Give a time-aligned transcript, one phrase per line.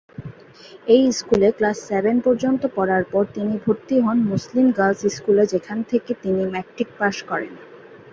[0.87, 6.11] এই স্কুলে class seven পর্যন্ত পড়ার পর তিনি ভর্তি হন মুসলিম গার্লস স্কুলে যেখান থেকে
[6.23, 7.53] তিনি ম্যাট্রিক পাশ করেন।